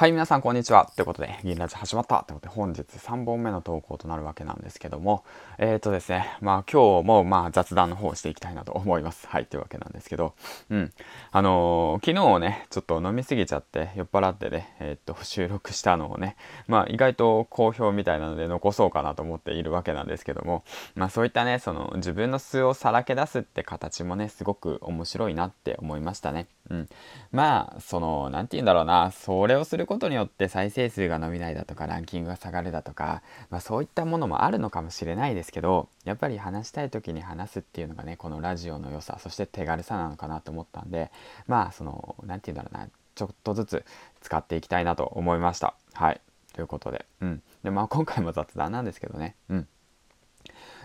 [0.00, 0.90] はい、皆さんこんにちは。
[0.96, 5.24] ということで、銀ラジ始まったということで、本日3本目の投稿となるわけなんですけども、
[5.58, 9.28] えっ、ー、とですね、まあ今日もまあ雑談の方をしていきたいなと思います。
[9.28, 10.32] はい、というわけなんですけど、
[10.70, 10.90] うん。
[11.32, 16.36] あのー、昨日ね、ちょっと飲みすぎちゃって、酔っ払ってね、えっ、ー、と、収録したのをね、
[16.66, 20.64] まあ意外と好評みたいなので残そうかなと思っているわけなんですけども、
[20.94, 26.46] まあそういったね、その自分の素をさらけ出すって形もね、すごく面白いなって思いましたね。
[26.70, 26.88] うん。
[27.32, 41.10] まあ、その、なんて言うんだろうな、それをすることによって再生数が伸びないだとかランキングが下がるだとか、まあ、そういったものもあるのかもしれないですけどやっぱり話したい時に話すっていうのがねこのラジオの良さそして手軽さなのかなと思ったんで
[41.46, 43.84] まあその何て言うんだろうなちょっとずつ
[44.20, 45.74] 使っていきたいなと思いました。
[45.94, 46.20] はい
[46.52, 49.36] ということで,、うん、でまあ、今回も雑談なんですけどね。
[49.48, 49.68] うん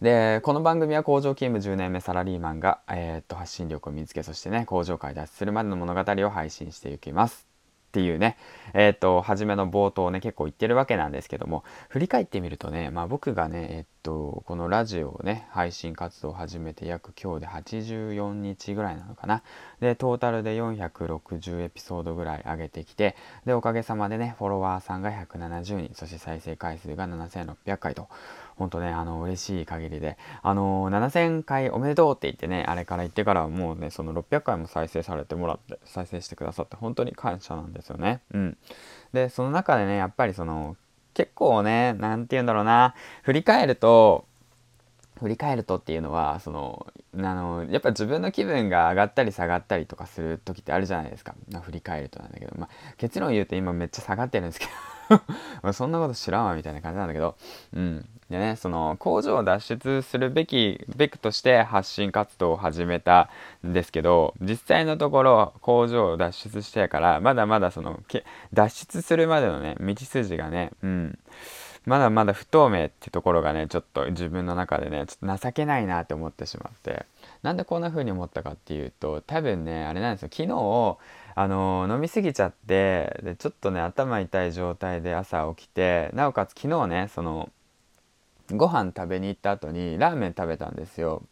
[0.00, 7.50] でこの番組は工場勤務10年目サラリーマンが、えー、っと発信力を見つけそしてね工場界脱出するまでの物語を配信していきます。
[7.88, 8.36] っていうね、
[8.72, 19.42] えっ、と、初めの冒頭ね、結構言ってるわけなんですけども、振り返ってみるとね、まあ僕がね、えっ、と、このラジオをね、配信活動を始めて約今日で84日ぐらいなのかな。
[19.80, 28.08] で、トータルで460エピソードぐらい上げてきて、で、おかげさまでね、フォロワーさんが170人、そして再生回数が7600回と、
[28.56, 38.20] ほんとね、あの、嬉しい限りで、あの、7000回おめでとうって言ってね、あれから言ってからもうね、その600回も再生されてもらって、再生してくださって、本当に感謝なんですよね。
[38.32, 38.58] うん。
[39.12, 40.76] で、その中でね、やっぱりその、
[41.20, 44.24] 結構ね、何て言うんだろうな、振り返ると、
[45.18, 54.70] 振り返るとっていうのはそのあのやっぱ自分の気分が上がったり下がったりとかする時ってあるじゃないですか、振り返るとなんだけど、まあ、結論言うと今めっちゃ下がってるんですけど。
[55.62, 57.36] まそんなこと知らんわみたいな感じなんだけど、
[57.74, 58.08] うん。
[58.30, 63.28] でね、その工場を脱出するべき、べくとして発信活動を始めた
[63.66, 68.00] んですけど、実際のところ工場を脱出してから、まだまだその、
[68.52, 71.18] 脱出するまでのね、道筋がね、うん。
[71.86, 77.06] まだまだ不透明ってところがね、ちょっと自分の中でね、ちょっと情けないなって思ってしまって、
[77.42, 80.98] なんでこんな風に思ったかっていうと、多分ね、あれなんですよ、昨日、
[81.34, 87.50] あの飲みすぎちゃってでちょっとね頭痛い状態で朝起きてなおかつ昨日ねその
[88.50, 91.22] ご飯食べに行った後にラーメン食べたんですよ。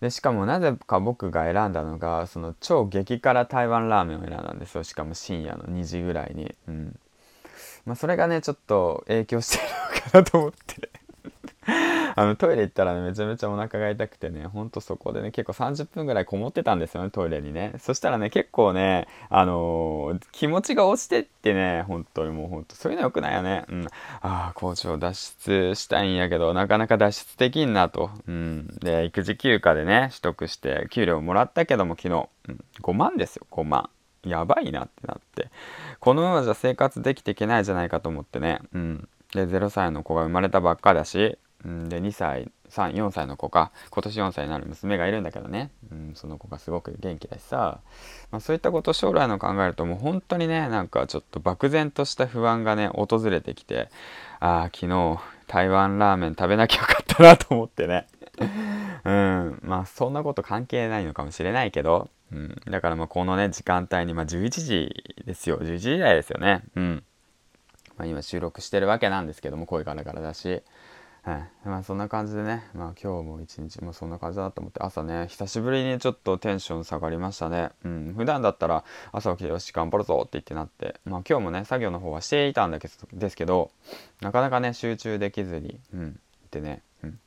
[0.00, 4.82] でしかもなぜか僕が選んだのがその超激辛台湾ラーメンを選んだんですよ。
[4.82, 6.54] しかも深夜の2時ぐらいに。
[6.68, 6.98] うん。
[7.86, 10.90] まあそれがねちょっと影響してるのかなと思って。
[12.16, 17.74] あのトイレ行ったらねめちゃめちゃお腹が痛くてねほんとそこでね結構30分ぐらいこもってたんですよねトイレにね。
[17.78, 22.76] そしたらね結構ねあのー、気持ちが落ちてってね本当にもうほんと。
[22.76, 23.64] そういうのよくないよね。
[23.68, 23.86] うん。
[24.20, 28.10] ああ校長脱出したいんやけどなかなか脱出できんなと。
[28.28, 28.68] うん。
[28.80, 33.90] で育児休暇でね取得して給料もらったけども昨日、うん、5万ですよ5万
[34.24, 35.50] やばいなってなって。
[36.00, 38.60] このままじゃ生活できていけないじゃないかと思ってね。
[38.72, 39.08] うん。
[39.34, 43.70] で0歳の子が生まれたばっかだしうん、で2歳34歳の子か。
[43.90, 47.80] 今年4歳になる娘がいるんだけどね、うん、その子がすごく元気だしさ、
[48.30, 53.88] まあ、そういったこと将来の考えるともう本当にねなんかちょっと漠然とした不安がね訪れてきて
[54.40, 58.06] ああ昨日台湾ラーメン食べなきゃよかったなと思ってね。
[59.04, 65.58] うんまあそんなこと関係ないのかもしれないけど、うん、だからまあこのね時間帯に、まあ、11時ですよ。
[65.58, 66.62] 11時台ですよね。
[66.74, 67.04] うん。
[67.96, 70.62] まあ、今収録してるわけなんですけども声ガラガラだし。
[71.24, 74.80] はい、まあそんな感じでね、まあ今日も一日もそんな感じだなと思って。
[74.82, 77.70] 朝ね、久しぶりにちょっとテンション下がりましたね。
[77.82, 83.70] うん、普段だったら朝起きてよし頑張るぞって言ってなって、まあ今日もね、作業の方はしていたんだけどですけど、
[84.20, 87.18] なかなかね、集中できずに、うん、ってね、うん。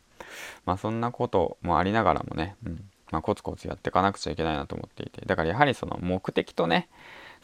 [0.67, 6.87] まあそんなこともありながらもね、うん、まあコツコツやっていかなくちゃいけないなと思っていて、だからやはりその目的とね、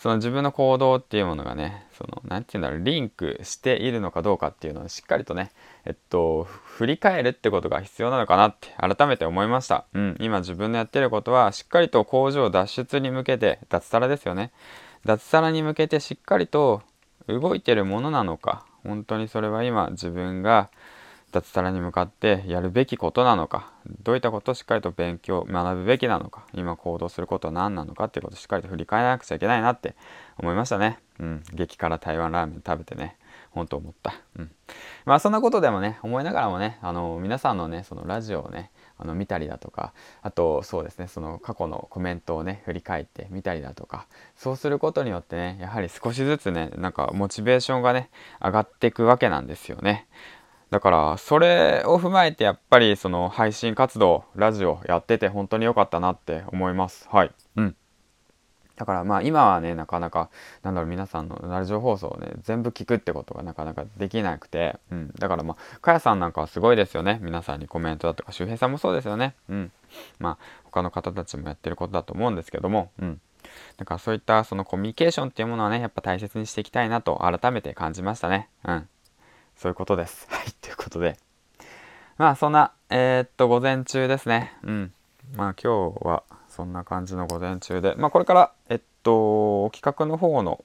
[0.04, 5.52] その自分の行動っていうものがね、その、なんて言うんだろう、リンクしているのかどうかっていうのをしっかりとね、
[5.86, 9.86] えっと、振り返るってことが必要なのかなって改めて思いました。
[9.94, 14.52] うん、今自分のやってることは、しっかりと工場脱出に向けて、脱サラですよね。
[15.06, 16.82] 脱サラに向けてしっかりと
[17.30, 20.70] 動いてるものなのか、本当にそれは今自分が
[21.34, 29.96] 脱サラに向かってやるべきことなのかどういったことをしっかりと勉強学ぶべきなのか今行動することは何なのかっていうことをしっかりと振り返らなくちゃいけないなって
[30.38, 31.00] 思いましたね。
[31.20, 31.44] うん。
[31.54, 33.18] 激辛台湾ラーメン食べてね。
[33.52, 34.14] 本当思った。
[34.38, 34.52] うん。
[35.06, 48.10] まあそんなことでもね思いながらもねあの皆さんのねそのラジオをねあの見たりだとかあとそうですねその過去のコメントをね振り返ってみたりだとかそうすることによってねやはり少しずつねなんかモチベーションがね
[48.42, 50.08] 上がっていくわけなんですよね。
[50.74, 57.08] だから、それを踏まえてやっぱりその配信活動、ラジオやってて本当に良かったなって思います。
[57.12, 57.32] はい。
[57.58, 57.76] うん。
[58.76, 60.32] だからまあ今はねなかなか
[60.64, 67.20] なんだろう皆さんのラジオ放送をね全部聞くってことがなかなかできなくて、うん、だからまあかやさんなんかはすごいですよね。
[67.22, 69.36] 皆さんにコメントだとか周平さんもそうですよね。
[69.50, 69.72] うん。
[70.18, 72.90] まあ他の方たちもやってることだと思うんですけども。
[73.00, 73.22] うん。
[73.78, 78.50] だからそういったそのコミュニケーションっていうものはねやっぱ大切にしていきたいなと改めて感じましたね。
[78.66, 78.90] うん。
[79.56, 80.26] そういうことです。
[80.32, 80.63] はい
[80.94, 81.18] ことで
[82.18, 84.94] まあそんなえー、っと午前中ですねうん
[85.36, 86.24] まあ今日は
[86.54, 90.64] そんな感じの午前中で、まあ、これから、えっと、企画の方の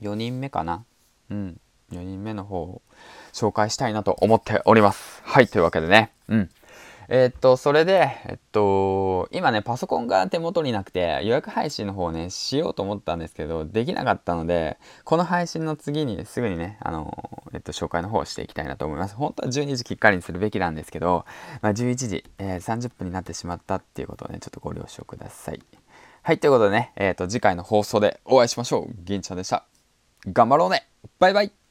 [0.00, 0.84] 4人目かな。
[1.30, 1.60] うん。
[1.92, 2.82] 4人目の方を
[3.34, 5.20] 紹介したいなと思っております。
[5.22, 6.12] はい、というわけでね。
[6.28, 6.50] うん。
[7.08, 19.14] え、っと、それで、えっと、今ね、パソコンが手元になくて、予約配信の方ね、しようと思ったんですけど、できなかったので、この配信の次に、すぐにね、あの、えっと、紹介の方をしていきたいなと思います。
[19.14, 21.24] 本当は12時きっかりにするべきなんですけど、
[21.62, 25.60] まあ、11時、えー、30分になってしまったっていうことをね、ちょっとご了承ください。
[26.22, 28.94] はい、ということでね、えっと、次回の放送でお会いしましょう。
[29.04, 29.66] 銀ちゃんでした。
[30.26, 30.86] 頑張ろうね
[31.18, 31.63] バイバイ